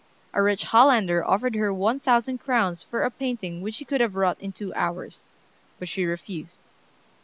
[0.33, 4.15] A rich Hollander offered her one thousand crowns for a painting which she could have
[4.15, 5.29] wrought in two hours;
[5.77, 6.57] but she refused.